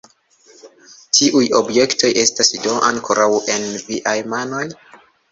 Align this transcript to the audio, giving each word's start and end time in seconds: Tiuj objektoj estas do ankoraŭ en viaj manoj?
Tiuj 1.17 1.41
objektoj 1.59 2.09
estas 2.21 2.49
do 2.63 2.73
ankoraŭ 2.87 3.27
en 3.57 3.67
viaj 3.91 4.15
manoj? 4.33 4.63